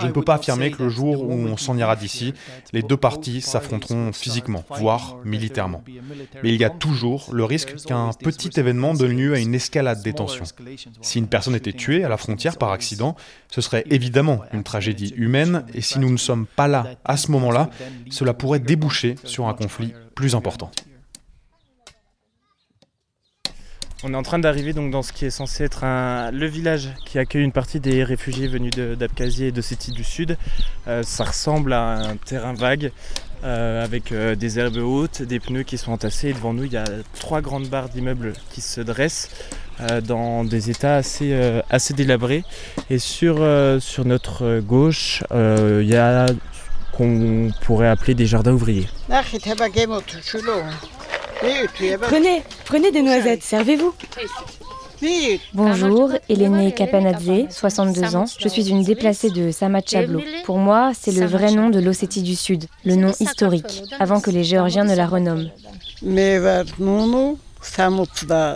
Je 0.00 0.06
ne 0.06 0.12
peux 0.12 0.22
pas 0.22 0.34
affirmer 0.34 0.70
que 0.70 0.82
le 0.82 0.88
jour 0.88 1.22
où 1.22 1.32
on 1.32 1.56
s'en 1.56 1.76
ira 1.76 1.96
d'ici, 1.96 2.34
les 2.72 2.82
deux 2.82 2.96
parties 2.96 3.40
s'affronteront 3.40 4.12
physiquement, 4.12 4.64
voire 4.78 5.16
militairement. 5.24 5.82
Mais 6.42 6.50
il 6.54 6.60
y 6.60 6.64
a 6.64 6.70
toujours 6.70 7.28
le 7.32 7.44
risque 7.44 7.76
qu'un 7.84 8.10
petit 8.12 8.50
événement 8.58 8.94
donne 8.94 9.16
lieu 9.16 9.34
à 9.34 9.38
une 9.38 9.54
escalade 9.54 10.02
des 10.02 10.12
tensions. 10.12 10.44
Si 11.00 11.18
une 11.18 11.28
personne 11.28 11.54
était 11.54 11.72
tuée 11.72 12.04
à 12.04 12.08
la 12.08 12.16
frontière 12.16 12.56
par 12.56 12.70
accident, 12.72 13.16
ce 13.50 13.60
serait 13.60 13.84
évidemment 13.90 14.42
une 14.52 14.62
tragédie 14.62 15.12
humaine, 15.16 15.64
et 15.74 15.80
si 15.80 15.98
nous 15.98 16.10
ne 16.10 16.16
sommes 16.16 16.46
pas 16.46 16.68
là 16.68 16.94
à 17.04 17.16
ce 17.16 17.30
moment-là, 17.32 17.70
cela 18.10 18.34
pourrait 18.34 18.60
déboucher 18.60 19.16
sur 19.24 19.48
un 19.48 19.54
conflit 19.54 19.92
plus 20.14 20.34
important. 20.34 20.70
On 24.04 24.14
est 24.14 24.16
en 24.16 24.24
train 24.24 24.40
d'arriver 24.40 24.72
donc 24.72 24.90
dans 24.90 25.02
ce 25.02 25.12
qui 25.12 25.26
est 25.26 25.30
censé 25.30 25.62
être 25.62 25.84
le 26.32 26.46
village 26.46 26.88
qui 27.04 27.20
accueille 27.20 27.44
une 27.44 27.52
partie 27.52 27.78
des 27.78 28.02
réfugiés 28.02 28.48
venus 28.48 28.72
d'Abkhazie 28.72 29.44
et 29.44 29.52
de 29.52 29.62
Sétie 29.62 29.92
du 29.92 30.02
Sud. 30.02 30.36
Euh, 30.88 31.04
ça 31.04 31.22
ressemble 31.22 31.72
à 31.72 32.08
un 32.10 32.16
terrain 32.16 32.52
vague 32.52 32.90
euh, 33.44 33.84
avec 33.84 34.10
euh, 34.10 34.34
des 34.34 34.58
herbes 34.58 34.78
hautes, 34.78 35.22
des 35.22 35.38
pneus 35.38 35.62
qui 35.62 35.78
sont 35.78 35.92
entassés. 35.92 36.30
Et 36.30 36.32
devant 36.32 36.52
nous, 36.52 36.64
il 36.64 36.72
y 36.72 36.76
a 36.76 36.84
trois 37.20 37.40
grandes 37.40 37.68
barres 37.68 37.90
d'immeubles 37.90 38.32
qui 38.50 38.60
se 38.60 38.80
dressent 38.80 39.30
dans 40.04 40.44
des 40.44 40.70
états 40.70 40.96
assez, 40.96 41.94
délabrés. 41.94 42.44
Et 42.90 42.98
sur, 42.98 43.44
sur 43.80 44.04
notre 44.04 44.60
gauche, 44.60 45.24
il 45.32 45.86
y 45.88 45.96
a 45.96 46.26
qu'on 46.92 47.50
pourrait 47.62 47.88
appeler 47.88 48.14
des 48.14 48.26
jardins 48.26 48.52
ouvriers. 48.52 48.86
Prenez, 52.02 52.42
prenez 52.64 52.90
des 52.90 53.02
noisettes, 53.02 53.42
servez-vous. 53.42 53.92
Bonjour, 55.52 56.10
Hélène 56.28 56.72
Kapanadze, 56.72 57.48
62 57.50 58.14
ans. 58.16 58.24
Je 58.38 58.48
suis 58.48 58.70
une 58.70 58.84
déplacée 58.84 59.30
de 59.30 59.50
Samachablo. 59.50 60.20
Pour 60.44 60.58
moi, 60.58 60.92
c'est 60.94 61.10
le 61.10 61.26
vrai 61.26 61.50
nom 61.50 61.70
de 61.70 61.80
l'Ossétie 61.80 62.22
du 62.22 62.36
Sud, 62.36 62.66
le 62.84 62.94
nom 62.94 63.12
historique, 63.18 63.82
avant 63.98 64.20
que 64.20 64.30
les 64.30 64.44
Géorgiens 64.44 64.84
ne 64.84 64.94
la 64.94 65.06
renomment. 65.06 65.50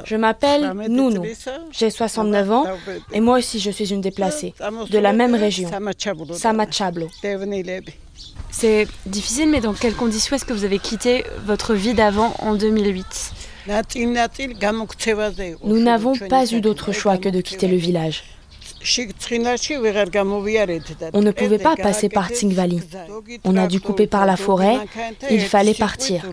Je 0.05 0.17
m'appelle 0.17 0.73
Nounou. 0.89 1.25
J'ai 1.73 1.91
69 1.91 2.51
ans 2.53 2.65
et 3.13 3.21
moi 3.21 3.39
aussi 3.39 3.61
je 3.61 3.71
suis 3.71 3.93
une 3.93 4.01
déplacée 4.01 4.55
de 4.91 4.99
la 4.99 5.13
même 5.13 5.35
région, 5.35 5.69
Samachablo. 6.33 7.09
C'est 8.59 8.89
difficile, 9.05 9.51
mais 9.51 9.61
dans 9.61 9.75
quelles 9.75 9.95
conditions 9.95 10.35
est-ce 10.35 10.47
que 10.47 10.55
vous 10.55 10.65
avez 10.65 10.79
quitté 10.79 11.25
votre 11.45 11.75
vie 11.75 11.93
d'avant 11.93 12.33
en 12.39 12.55
2008 12.55 13.33
Nous 15.63 15.79
n'avons 15.79 16.17
pas 16.17 16.51
eu 16.51 16.63
d'autre 16.63 16.91
choix 16.91 17.19
que 17.19 17.29
de 17.29 17.43
quitter 17.43 17.69
le 17.69 17.77
village. 17.77 18.25
On 21.13 21.21
ne 21.21 21.31
pouvait 21.33 21.59
pas 21.59 21.77
passer 21.77 22.09
par 22.09 22.31
Tsingvali. 22.31 22.81
On 23.45 23.59
a 23.59 23.67
dû 23.67 23.79
couper 23.79 24.07
par 24.07 24.25
la 24.25 24.39
forêt. 24.39 24.79
Il 25.31 25.43
fallait 25.43 25.75
partir, 25.75 26.25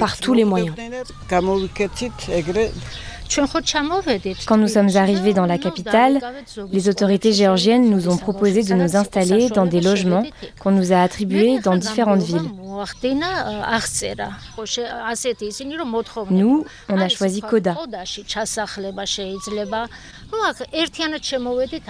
par 0.00 0.16
tous 0.16 0.34
les 0.34 0.44
moyens. 0.44 0.74
Quand 4.46 4.56
nous 4.56 4.68
sommes 4.68 4.96
arrivés 4.96 5.34
dans 5.34 5.46
la 5.46 5.58
capitale, 5.58 6.20
les 6.72 6.88
autorités 6.88 7.32
géorgiennes 7.32 7.90
nous 7.90 8.08
ont 8.08 8.16
proposé 8.16 8.62
de 8.62 8.74
nous 8.74 8.96
installer 8.96 9.48
dans 9.50 9.66
des 9.66 9.80
logements 9.80 10.24
qu'on 10.60 10.70
nous 10.70 10.92
a 10.92 11.00
attribués 11.02 11.58
dans 11.60 11.76
différentes 11.76 12.22
villes. 12.22 12.50
Nous, 16.30 16.64
on 16.88 17.00
a 17.00 17.08
choisi 17.08 17.40
Koda. 17.40 17.76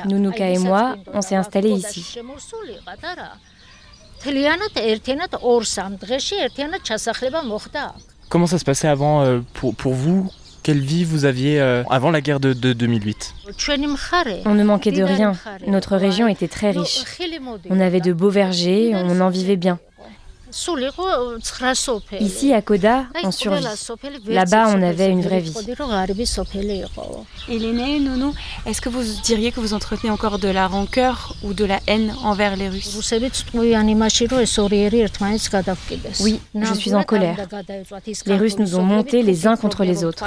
Nounouka 0.07 0.49
et 0.49 0.59
moi, 0.59 0.97
on 1.13 1.21
s'est 1.21 1.37
installés 1.37 1.71
ici. 1.71 2.19
Comment 8.29 8.47
ça 8.47 8.59
se 8.59 8.65
passait 8.65 8.89
avant 8.89 9.23
euh, 9.23 9.41
pour, 9.55 9.75
pour 9.75 9.95
vous 9.95 10.31
quelle 10.69 10.81
vie 10.81 11.03
vous 11.03 11.25
aviez 11.25 11.63
euh, 11.63 11.83
avant 11.89 12.11
la 12.11 12.21
guerre 12.21 12.41
de, 12.41 12.53
2008 12.53 13.35
On 14.45 14.55
ne 14.55 14.63
manquait 14.63 14.93
de 14.93 15.03
rien. 15.03 15.33
Notre 15.67 15.97
région 15.97 16.29
était 16.29 16.47
très 16.47 16.73
riche. 16.73 17.05
On 17.71 17.81
avait 17.81 18.03
de 18.03 18.13
beaux 18.13 18.29
vergers, 18.29 18.93
on 18.95 19.19
en 19.23 19.31
vivait 19.31 19.57
bien. 19.57 19.79
Ici, 22.21 22.53
à 22.53 22.63
Koda, 22.63 23.07
on 23.25 23.31
survit. 23.31 23.65
Là-bas, 24.27 24.69
on 24.77 24.83
avait 24.83 25.09
une 25.11 25.23
vraie 25.23 25.41
vie. 25.41 25.55
Hélène, 27.49 28.05
Nono, 28.05 28.33
est-ce 28.67 28.81
que 28.81 28.89
vous 28.89 29.03
diriez 29.25 29.53
que 29.53 29.61
vous 29.61 29.75
entretenez 29.75 30.11
encore 30.11 30.39
de 30.39 30.49
la 30.49 30.67
rancœur 30.67 31.35
ou 31.43 31.53
de 31.55 31.65
la 31.65 31.81
haine 31.87 32.15
envers 32.23 32.57
les 32.57 32.69
Russes 32.69 32.95
Oui, 36.21 36.41
je 36.55 36.75
suis 36.75 36.95
en 36.95 37.03
colère. 37.03 37.37
Les 38.27 38.37
Russes 38.37 38.59
nous 38.59 38.77
ont 38.77 38.83
montés 38.83 39.23
les 39.23 39.47
uns 39.47 39.57
contre 39.57 39.85
les 39.85 40.05
autres. 40.05 40.25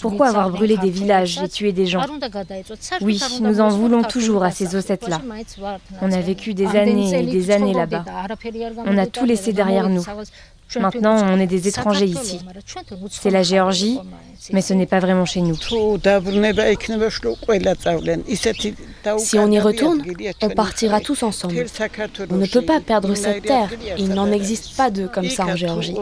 Pourquoi 0.00 0.28
avoir 0.28 0.50
brûlé 0.50 0.76
des 0.78 0.90
villages 0.90 1.38
et 1.42 1.48
tué 1.48 1.72
des 1.72 1.86
gens 1.86 2.00
Oui, 3.02 3.20
nous 3.40 3.60
en 3.60 3.68
voulons 3.68 4.02
toujours 4.02 4.42
à 4.44 4.50
ces 4.50 4.74
Ossètes-là. 4.74 5.20
On 6.00 6.12
a 6.12 6.20
vécu 6.20 6.54
des 6.54 6.66
années 6.66 7.14
et 7.14 7.26
des 7.26 7.50
années 7.50 7.74
là-bas. 7.74 8.04
On 8.86 8.96
a 8.96 9.06
tout 9.06 9.24
laissé 9.36 9.52
derrière 9.52 9.88
nous. 9.88 10.04
Maintenant, 10.80 11.32
on 11.32 11.38
est 11.38 11.46
des 11.46 11.68
étrangers 11.68 12.06
ici. 12.06 12.40
C'est 13.10 13.30
la 13.30 13.42
Géorgie, 13.42 14.00
mais 14.52 14.60
ce 14.60 14.74
n'est 14.74 14.86
pas 14.86 14.98
vraiment 14.98 15.24
chez 15.24 15.40
nous. 15.40 15.56
Si 19.18 19.38
on 19.38 19.50
y 19.50 19.60
retourne, 19.60 20.02
on 20.42 20.50
partira 20.50 21.00
tous 21.00 21.22
ensemble. 21.22 21.64
On 22.30 22.36
ne 22.36 22.46
peut 22.46 22.62
pas 22.62 22.80
perdre 22.80 23.14
cette 23.14 23.44
terre. 23.44 23.70
Il 23.96 24.10
n'en 24.10 24.30
existe 24.32 24.76
pas 24.76 24.90
de 24.90 25.06
comme 25.06 25.28
ça 25.28 25.46
en 25.46 25.56
Géorgie. 25.56 25.94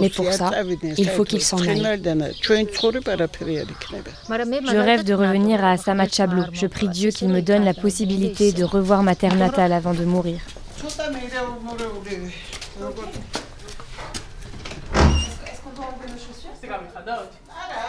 Mais 0.00 0.10
pour 0.10 0.32
ça, 0.32 0.50
il 0.98 1.08
faut 1.08 1.24
qu'ils 1.24 1.42
s'en 1.42 1.58
aillent. 1.58 2.02
Je 2.42 2.52
rêve 4.76 5.04
de 5.04 5.14
revenir 5.14 5.64
à 5.64 5.76
Samachablo. 5.76 6.42
Je 6.52 6.66
prie 6.66 6.88
Dieu 6.88 7.10
qu'il 7.10 7.28
me 7.28 7.40
donne 7.40 7.64
la 7.64 7.74
possibilité 7.74 8.52
de 8.52 8.64
revoir 8.64 9.02
ma 9.02 9.14
terre 9.14 9.36
natale 9.36 9.72
avant 9.72 9.94
de 9.94 10.04
mourir. 10.04 10.40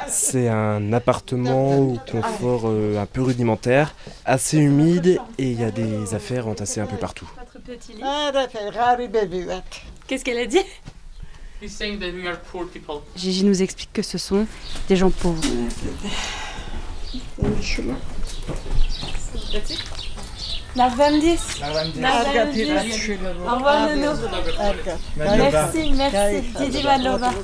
C'est 0.08 0.48
un 0.50 0.94
appartement 0.94 1.78
au 1.78 2.00
confort 2.12 2.63
euh, 2.66 2.98
un 2.98 3.06
peu 3.06 3.22
rudimentaire, 3.22 3.96
assez 4.25 4.58
humide 4.58 5.20
et 5.38 5.52
il 5.52 5.60
y 5.60 5.63
a 5.63 5.72
des 5.72 6.13
affaires 6.13 6.48
entassées 6.48 6.82
un 6.82 6.86
peu 6.86 6.98
partout. 6.98 7.30
Qu'est-ce 10.08 10.25
qu'elle 10.25 10.40
a 10.40 10.46
dit? 10.46 10.60
Gigi 13.16 13.46
nous 13.46 13.62
explique 13.62 13.94
que 13.94 14.02
ce 14.02 14.18
sont 14.18 14.46
des 14.90 14.96
gens 14.98 15.12
pauvres. 15.12 15.42
Narvandis. 20.75 21.39
Au 23.46 23.56
revoir 23.56 23.89
Merci, 25.18 25.94
merci. 25.96 26.44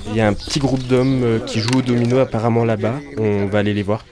Il 0.07 0.15
y 0.15 0.21
a 0.21 0.27
un 0.27 0.33
petit 0.33 0.59
groupe 0.59 0.83
d'hommes 0.88 1.24
euh, 1.24 1.39
qui 1.39 1.59
jouent 1.59 1.79
au 1.79 1.81
domino 1.81 2.19
apparemment 2.19 2.65
là-bas. 2.65 2.95
On 3.17 3.45
va 3.45 3.59
aller 3.59 3.74
les 3.74 3.83
voir. 3.83 4.03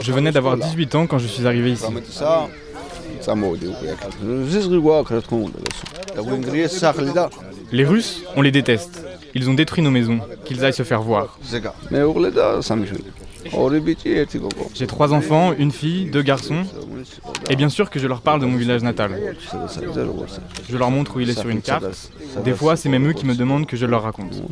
Je 0.00 0.12
venais 0.12 0.32
d'avoir 0.32 0.56
18 0.56 0.94
ans 0.96 1.06
quand 1.06 1.18
je 1.18 1.28
suis 1.28 1.46
arrivé 1.46 1.72
ici. 1.72 1.84
Les 7.72 7.84
Russes, 7.84 8.22
on 8.36 8.42
les 8.42 8.50
déteste. 8.50 9.04
Ils 9.34 9.50
ont 9.50 9.54
détruit 9.54 9.82
nos 9.82 9.90
maisons. 9.90 10.18
Qu'ils 10.44 10.64
aillent 10.64 10.72
se 10.72 10.82
faire 10.82 11.02
voir. 11.02 11.38
J'ai 14.74 14.86
trois 14.86 15.12
enfants, 15.12 15.52
une 15.56 15.72
fille, 15.72 16.10
deux 16.10 16.22
garçons. 16.22 16.64
Et 17.50 17.56
bien 17.56 17.68
sûr 17.68 17.90
que 17.90 17.98
je 17.98 18.06
leur 18.06 18.20
parle 18.20 18.40
de 18.40 18.46
mon 18.46 18.56
village 18.56 18.82
natal. 18.82 19.34
Je 20.68 20.76
leur 20.76 20.90
montre 20.90 21.16
où 21.16 21.20
il 21.20 21.30
est 21.30 21.38
sur 21.38 21.48
une 21.48 21.62
carte. 21.62 22.10
Des 22.44 22.52
fois, 22.52 22.76
c'est 22.76 22.88
même 22.88 23.08
eux 23.08 23.12
qui 23.12 23.26
me 23.26 23.34
demandent 23.34 23.66
que 23.66 23.76
je 23.76 23.86
leur 23.86 24.02
raconte. 24.02 24.42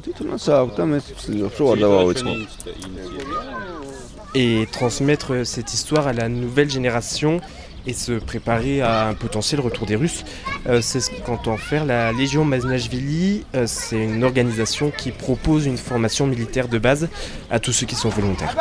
Et 4.34 4.66
transmettre 4.72 5.46
cette 5.46 5.72
histoire 5.72 6.08
à 6.08 6.12
la 6.12 6.28
nouvelle 6.28 6.70
génération 6.70 7.40
et 7.86 7.92
se 7.92 8.12
préparer 8.12 8.80
à 8.80 9.08
un 9.08 9.14
potentiel 9.14 9.60
retour 9.60 9.86
des 9.86 9.96
Russes. 9.96 10.24
Euh, 10.66 10.80
c'est 10.80 11.00
ce 11.00 11.10
qu'entend 11.24 11.56
faire 11.56 11.84
la 11.84 12.12
Légion 12.12 12.44
Maznachvili. 12.44 13.44
Euh, 13.54 13.64
c'est 13.66 14.02
une 14.02 14.24
organisation 14.24 14.90
qui 14.90 15.10
propose 15.10 15.66
une 15.66 15.76
formation 15.76 16.26
militaire 16.26 16.68
de 16.68 16.78
base 16.78 17.08
à 17.50 17.58
tous 17.58 17.72
ceux 17.72 17.86
qui 17.86 17.94
sont 17.94 18.08
volontaires. 18.08 18.54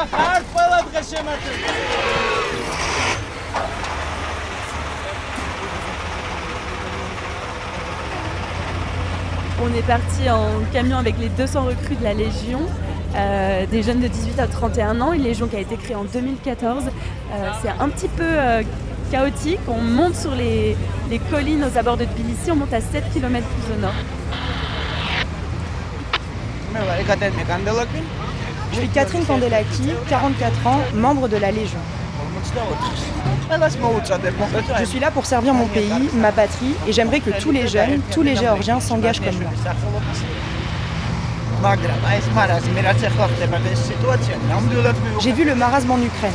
On 9.65 9.73
est 9.73 9.87
parti 9.87 10.29
en 10.29 10.49
camion 10.73 10.97
avec 10.97 11.17
les 11.19 11.29
200 11.29 11.65
recrues 11.65 11.95
de 11.95 12.03
la 12.03 12.13
Légion 12.13 12.61
des 13.69 13.83
jeunes 13.83 13.99
de 13.99 14.07
18 14.07 14.39
à 14.39 14.47
31 14.47 14.99
ans, 14.99 15.13
une 15.13 15.21
légion 15.21 15.47
qui 15.47 15.55
a 15.55 15.59
été 15.59 15.75
créée 15.77 15.95
en 15.95 16.03
2014. 16.03 16.85
c'est 17.61 17.69
un 17.69 17.89
petit 17.89 18.07
peu 18.07 18.25
chaotique. 19.13 19.59
On 19.67 19.79
monte 19.79 20.15
sur 20.15 20.33
les, 20.33 20.75
collines 21.29 21.63
aux 21.63 21.77
abords 21.77 21.97
de 21.97 22.05
Tbilissi, 22.05 22.49
on 22.51 22.55
monte 22.55 22.73
à 22.73 22.81
7 22.81 23.03
km 23.13 23.45
plus 23.47 23.73
au 23.75 23.79
nord. 23.79 23.93
Je 28.71 28.77
suis 28.79 28.87
Catherine 28.87 29.23
Kandelaki, 29.23 29.91
44 30.09 30.67
ans, 30.67 30.79
membre 30.95 31.27
de 31.27 31.37
la 31.37 31.51
Légion. 31.51 31.77
Je 34.79 34.85
suis 34.85 34.99
là 34.99 35.11
pour 35.11 35.25
servir 35.27 35.53
mon 35.53 35.67
pays, 35.67 36.09
ma 36.15 36.31
patrie, 36.31 36.73
et 36.87 36.91
j'aimerais 36.91 37.19
que 37.19 37.29
tous 37.39 37.51
les 37.51 37.67
jeunes, 37.67 38.01
tous 38.11 38.23
les 38.23 38.35
Géorgiens 38.35 38.79
s'engagent 38.79 39.21
comme 39.21 39.35
moi. 39.35 39.51
J'ai 45.21 45.31
vu 45.31 45.45
le 45.45 45.53
marasme 45.53 45.91
en 45.91 46.01
Ukraine. 46.01 46.31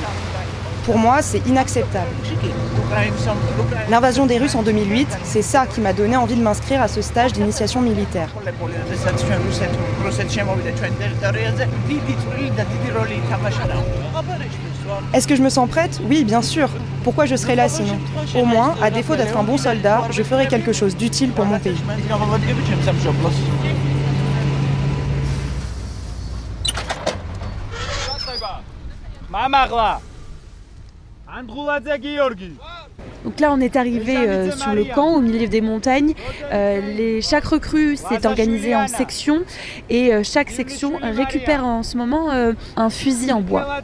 Pour 0.89 0.97
moi, 0.97 1.21
c'est 1.21 1.47
inacceptable. 1.47 2.09
L'invasion 3.91 4.25
des 4.25 4.39
Russes 4.39 4.55
en 4.55 4.63
2008, 4.63 5.19
c'est 5.23 5.43
ça 5.43 5.67
qui 5.67 5.83
m'a 5.83 5.93
donné 5.93 6.17
envie 6.17 6.35
de 6.35 6.41
m'inscrire 6.41 6.81
à 6.81 6.89
ce 6.89 7.03
stage 7.03 7.35
d'initiation 7.35 7.83
militaire. 7.83 8.31
Est-ce 15.13 15.29
que 15.29 15.37
je 15.37 15.43
me 15.43 15.51
sens 15.51 15.69
prête? 15.69 16.01
Oui, 16.09 16.25
bien 16.25 16.41
sûr. 16.41 16.71
Pourquoi 17.05 17.27
je 17.27 17.37
serais 17.37 17.55
là 17.55 17.69
sinon? 17.69 17.99
Au 18.35 18.47
moins, 18.47 18.75
à 18.83 18.91
défaut 18.91 19.15
d'être 19.15 19.37
un 19.37 19.43
bon 19.43 19.59
soldat, 19.59 20.05
je 20.11 20.23
ferai 20.23 20.49
quelque 20.49 20.73
chose 20.73 20.97
d'utile 20.97 21.33
pour 21.33 21.45
mon 21.45 21.59
pays. 21.59 21.77
Donc 33.25 33.41
là, 33.41 33.53
on 33.53 33.61
est 33.61 33.77
arrivé 33.77 34.17
euh, 34.17 34.51
sur 34.51 34.73
le 34.73 34.85
camp, 34.85 35.15
au 35.15 35.21
milieu 35.21 35.49
des 35.49 35.61
montagnes. 35.61 36.15
Euh, 36.53 36.81
les, 36.81 37.23
chaque 37.23 37.45
recrue 37.45 37.97
s'est 37.97 38.27
organisée 38.27 38.75
en 38.75 38.89
sections 38.89 39.43
et 39.91 40.15
euh, 40.15 40.23
chaque 40.25 40.51
section 40.51 40.99
récupère 41.03 41.65
en 41.65 41.83
ce 41.83 41.97
moment 41.97 42.31
un 42.77 42.91
fusil 42.91 43.33
en 43.33 43.41
bois. 43.41 43.81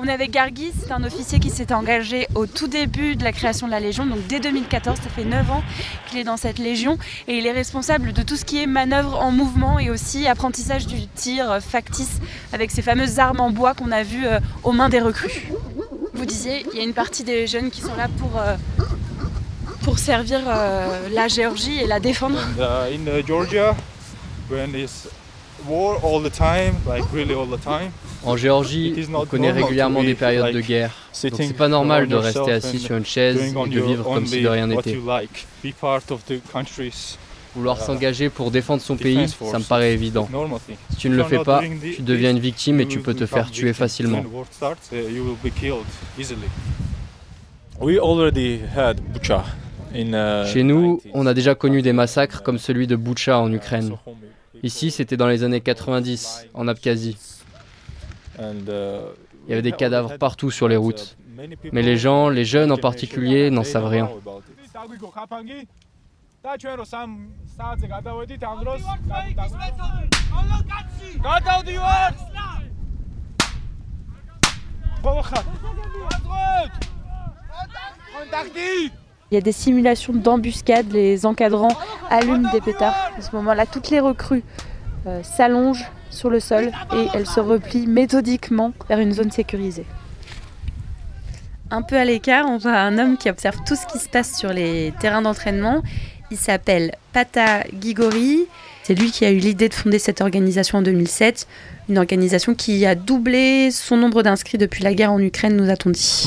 On 0.00 0.06
est 0.06 0.12
avec 0.12 0.30
Gargis, 0.30 0.72
c'est 0.80 0.92
un 0.92 1.02
officier 1.02 1.40
qui 1.40 1.50
s'est 1.50 1.72
engagé 1.72 2.28
au 2.36 2.46
tout 2.46 2.68
début 2.68 3.16
de 3.16 3.24
la 3.24 3.32
création 3.32 3.66
de 3.66 3.72
la 3.72 3.80
Légion, 3.80 4.06
donc 4.06 4.24
dès 4.28 4.38
2014, 4.38 4.96
ça 4.96 5.08
fait 5.08 5.24
9 5.24 5.50
ans 5.50 5.64
qu'il 6.06 6.20
est 6.20 6.24
dans 6.24 6.36
cette 6.36 6.60
Légion, 6.60 6.98
et 7.26 7.38
il 7.38 7.46
est 7.46 7.52
responsable 7.52 8.12
de 8.12 8.22
tout 8.22 8.36
ce 8.36 8.44
qui 8.44 8.62
est 8.62 8.66
manœuvre 8.66 9.18
en 9.18 9.32
mouvement 9.32 9.80
et 9.80 9.90
aussi 9.90 10.28
apprentissage 10.28 10.86
du 10.86 11.08
tir 11.08 11.58
factice 11.60 12.20
avec 12.52 12.70
ces 12.70 12.80
fameuses 12.80 13.18
armes 13.18 13.40
en 13.40 13.50
bois 13.50 13.74
qu'on 13.74 13.90
a 13.90 14.04
vues 14.04 14.24
euh, 14.24 14.38
aux 14.62 14.70
mains 14.70 14.88
des 14.88 15.00
recrues. 15.00 15.48
Vous 16.14 16.26
disiez, 16.26 16.64
il 16.72 16.78
y 16.78 16.80
a 16.80 16.84
une 16.84 16.94
partie 16.94 17.24
des 17.24 17.48
jeunes 17.48 17.70
qui 17.70 17.80
sont 17.80 17.96
là 17.96 18.06
pour, 18.18 18.40
euh, 18.40 18.54
servir 19.96 20.40
euh, 20.46 21.08
la 21.12 21.28
Géorgie 21.28 21.80
et 21.80 21.86
la 21.86 21.98
défendre. 21.98 22.38
in 22.60 23.26
Georgia, 23.26 23.74
when 24.48 24.70
war 25.66 25.98
all 26.04 26.22
the 26.22 26.30
time, 26.30 26.76
like 26.86 27.02
really 27.12 27.34
all 27.34 27.46
the 27.46 27.60
time. 27.60 27.90
En 28.24 28.36
Géorgie, 28.36 29.06
on 29.14 29.26
connaît 29.26 29.52
régulièrement 29.52 30.02
des 30.02 30.14
périodes 30.14 30.52
de 30.54 30.60
guerre. 30.60 30.94
Donc 31.22 31.40
c'est 31.40 31.56
pas 31.56 31.68
normal 31.68 32.08
de 32.08 32.16
rester 32.16 32.52
assis 32.52 32.78
sur 32.78 32.96
une 32.96 33.06
chaise 33.06 33.54
et 33.54 33.68
de 33.68 33.80
vivre 33.80 34.04
comme 34.04 34.26
si 34.26 34.42
de 34.42 34.48
rien 34.48 34.66
n'était. 34.66 34.98
Vouloir 37.54 37.80
s'engager 37.80 38.28
pour 38.28 38.50
défendre 38.50 38.82
son 38.82 38.96
pays, 38.96 39.28
ça 39.28 39.58
me 39.58 39.64
paraît 39.64 39.92
évident. 39.92 40.28
Si 40.90 40.96
tu 40.96 41.08
ne 41.10 41.16
le 41.16 41.24
fais 41.24 41.42
pas, 41.42 41.62
tu 41.94 42.02
deviens 42.02 42.30
une 42.30 42.38
victime 42.38 42.80
et 42.80 42.86
tu 42.86 43.00
peux 43.00 43.14
te 43.14 43.26
faire 43.26 43.50
tuer 43.50 43.72
facilement. 43.72 44.22
Uh, 49.94 50.44
Chez 50.52 50.62
nous, 50.64 51.00
on 51.14 51.26
a 51.26 51.32
déjà 51.32 51.54
connu 51.54 51.80
des 51.80 51.94
massacres 51.94 52.42
comme 52.42 52.58
celui 52.58 52.86
de 52.86 52.94
Boucha 52.94 53.38
en 53.38 53.50
Ukraine. 53.52 53.96
Ici, 54.62 54.90
c'était 54.90 55.16
dans 55.16 55.28
les 55.28 55.44
années 55.44 55.62
90, 55.62 56.48
en 56.52 56.68
Abkhazie. 56.68 57.16
Il 58.38 59.48
y 59.48 59.52
avait 59.52 59.62
des 59.62 59.72
cadavres 59.72 60.18
partout 60.18 60.50
sur 60.50 60.68
les 60.68 60.76
routes. 60.76 61.16
Mais 61.72 61.82
les 61.82 61.96
gens, 61.96 62.28
les 62.28 62.44
jeunes 62.44 62.72
en 62.72 62.76
particulier, 62.76 63.50
n'en 63.50 63.64
savent 63.64 63.86
rien. 63.86 64.10
Il 79.30 79.34
y 79.34 79.36
a 79.36 79.40
des 79.40 79.52
simulations 79.52 80.12
d'embuscade, 80.12 80.90
les 80.90 81.26
encadrants 81.26 81.76
allument 82.08 82.50
des 82.50 82.60
pétards. 82.60 82.94
À 83.16 83.20
ce 83.20 83.34
moment-là, 83.36 83.66
toutes 83.66 83.90
les 83.90 84.00
recrues 84.00 84.42
euh, 85.06 85.22
s'allongent 85.22 85.86
sur 86.18 86.30
le 86.30 86.40
sol 86.40 86.72
et 86.92 87.06
elles 87.14 87.26
se 87.26 87.38
replient 87.38 87.86
méthodiquement 87.86 88.72
vers 88.88 88.98
une 88.98 89.12
zone 89.12 89.30
sécurisée. 89.30 89.86
Un 91.70 91.82
peu 91.82 91.96
à 91.96 92.04
l'écart, 92.04 92.46
on 92.48 92.56
voit 92.56 92.72
un 92.72 92.98
homme 92.98 93.16
qui 93.16 93.30
observe 93.30 93.56
tout 93.66 93.76
ce 93.76 93.86
qui 93.86 93.98
se 93.98 94.08
passe 94.08 94.36
sur 94.36 94.52
les 94.52 94.92
terrains 95.00 95.22
d'entraînement. 95.22 95.82
Il 96.30 96.36
s'appelle 96.36 96.92
Pata 97.12 97.64
Gigori. 97.80 98.46
C'est 98.82 98.94
lui 98.94 99.10
qui 99.10 99.24
a 99.26 99.30
eu 99.30 99.36
l'idée 99.36 99.68
de 99.68 99.74
fonder 99.74 99.98
cette 99.98 100.22
organisation 100.22 100.78
en 100.78 100.82
2007, 100.82 101.46
une 101.90 101.98
organisation 101.98 102.54
qui 102.54 102.86
a 102.86 102.94
doublé 102.94 103.70
son 103.70 103.98
nombre 103.98 104.22
d'inscrits 104.22 104.56
depuis 104.56 104.82
la 104.82 104.94
guerre 104.94 105.12
en 105.12 105.20
Ukraine, 105.20 105.56
nous 105.56 105.68
a-t-on 105.68 105.90
dit. 105.90 106.24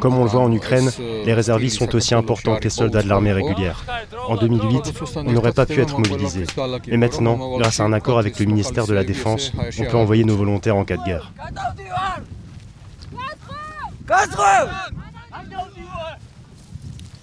Comme 0.00 0.18
on 0.18 0.24
le 0.24 0.30
voit 0.30 0.42
en 0.42 0.52
Ukraine, 0.52 0.90
les 1.24 1.34
réservistes 1.34 1.78
sont 1.78 1.92
aussi 1.96 2.14
importants 2.14 2.54
que 2.54 2.62
les 2.64 2.70
soldats 2.70 3.02
de 3.02 3.08
l'armée 3.08 3.32
régulière. 3.32 3.84
En 4.28 4.36
2008, 4.36 4.92
on 5.16 5.32
n'aurait 5.32 5.52
pas 5.52 5.66
pu 5.66 5.80
être 5.80 5.98
mobilisés. 5.98 6.44
Et 6.86 6.96
maintenant, 6.96 7.58
grâce 7.58 7.80
à 7.80 7.84
un 7.84 7.92
accord 7.92 8.20
avec 8.20 8.38
le 8.38 8.46
ministère 8.46 8.86
de 8.86 8.94
la 8.94 9.02
Défense, 9.02 9.50
on 9.80 9.84
peut 9.84 9.96
envoyer 9.96 10.24
nos 10.24 10.36
volontaires 10.36 10.76
en 10.76 10.84
cas 10.84 10.98
de 10.98 11.04
guerre. 11.04 11.32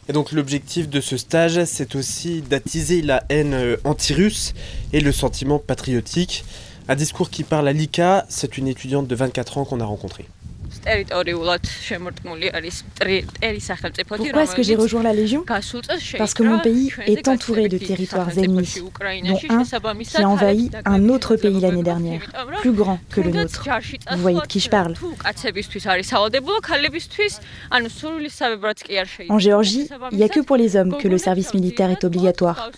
Et 0.09 0.11
donc 0.11 0.31
l'objectif 0.31 0.89
de 0.89 1.01
ce 1.01 1.17
stage, 1.17 1.63
c'est 1.65 1.95
aussi 1.95 2.41
d'attiser 2.41 3.03
la 3.03 3.23
haine 3.29 3.53
euh, 3.53 3.77
anti-russe 3.83 4.55
et 4.91 5.01
le 5.01 5.11
sentiment 5.11 5.59
patriotique. 5.59 6.43
Un 6.87 6.95
discours 6.95 7.29
qui 7.29 7.43
parle 7.43 7.67
à 7.67 7.73
Lika, 7.73 8.25
c'est 8.27 8.57
une 8.57 8.67
étudiante 8.67 9.07
de 9.07 9.13
24 9.13 9.59
ans 9.59 9.65
qu'on 9.65 9.79
a 9.79 9.85
rencontrée. 9.85 10.25
Pourquoi 14.07 14.43
est-ce 14.43 14.55
que 14.55 14.63
j'ai 14.63 14.75
rejoint 14.75 15.03
la 15.03 15.13
Légion? 15.13 15.43
Parce 16.17 16.33
que 16.33 16.43
mon 16.43 16.59
pays 16.59 16.91
est 17.05 17.27
entouré 17.27 17.67
de 17.67 17.77
territoires 17.77 18.37
ennemis, 18.37 18.75
dont 18.79 19.39
un 19.49 19.63
qui 20.03 20.17
a 20.17 20.29
envahi 20.29 20.69
un 20.85 21.09
autre 21.09 21.35
pays 21.35 21.59
l'année 21.59 21.83
dernière, 21.83 22.21
plus 22.59 22.71
grand 22.71 22.99
que 23.09 23.21
le 23.21 23.31
nôtre. 23.31 23.67
Vous 24.11 24.21
voyez 24.21 24.39
de 24.41 24.47
qui 24.47 24.59
je 24.59 24.69
parle 24.69 24.95
En 29.29 29.39
Géorgie, 29.39 29.89
il 30.11 30.17
n'y 30.17 30.23
a 30.23 30.29
que 30.29 30.39
pour 30.39 30.57
les 30.57 30.75
hommes 30.75 30.97
que 30.97 31.07
le 31.07 31.17
service 31.17 31.53
militaire 31.53 31.89
est 31.89 32.03
obligatoire. 32.03 32.71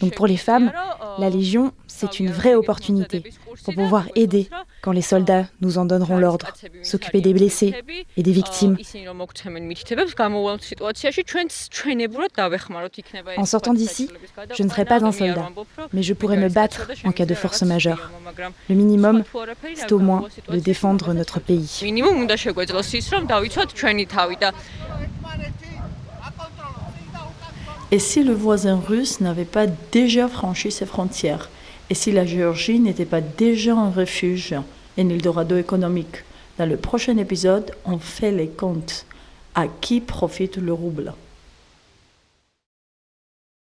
Donc 0.00 0.14
pour 0.14 0.26
les 0.26 0.36
femmes, 0.36 0.72
la 1.18 1.30
Légion, 1.30 1.72
c'est 1.86 2.20
une 2.20 2.30
vraie 2.30 2.54
opportunité 2.54 3.24
pour 3.64 3.74
pouvoir 3.74 4.06
aider 4.14 4.48
quand 4.82 4.92
les 4.92 5.02
soldats 5.02 5.46
nous 5.60 5.78
en 5.78 5.86
donneront 5.86 6.18
l'ordre, 6.18 6.52
s'occuper 6.82 7.20
des 7.20 7.32
blessés 7.32 7.74
et 8.16 8.22
des 8.22 8.32
victimes. 8.32 8.76
En 13.36 13.44
sortant 13.44 13.74
d'ici, 13.74 14.10
je 14.54 14.62
ne 14.62 14.68
serai 14.68 14.84
pas 14.84 15.04
un 15.04 15.12
soldat, 15.12 15.48
mais 15.92 16.02
je 16.02 16.14
pourrai 16.14 16.36
me 16.36 16.48
battre 16.48 16.90
en 17.04 17.12
cas 17.12 17.26
de 17.26 17.34
force 17.34 17.62
majeure. 17.62 18.10
Le 18.68 18.74
minimum, 18.74 19.24
c'est 19.74 19.92
au 19.92 19.98
moins 19.98 20.28
de 20.48 20.58
défendre 20.58 21.14
notre 21.14 21.40
pays. 21.40 21.80
Et 27.92 27.98
si 27.98 28.22
le 28.22 28.34
voisin 28.34 28.80
russe 28.86 29.20
n'avait 29.20 29.44
pas 29.44 29.66
déjà 29.66 30.28
franchi 30.28 30.70
ses 30.70 30.86
frontières 30.86 31.50
Et 31.90 31.94
si 31.94 32.12
la 32.12 32.24
Géorgie 32.24 32.78
n'était 32.78 33.04
pas 33.04 33.20
déjà 33.20 33.74
un 33.74 33.90
refuge, 33.90 34.54
un 34.96 35.08
Eldorado 35.08 35.56
économique? 35.56 36.22
Dans 36.56 36.66
le 36.66 36.76
prochain 36.76 37.16
épisode, 37.16 37.72
on 37.84 37.98
fait 37.98 38.30
les 38.30 38.46
comptes. 38.46 39.06
À 39.56 39.66
qui 39.66 40.00
profite 40.00 40.56
le 40.56 40.72
rouble? 40.72 41.12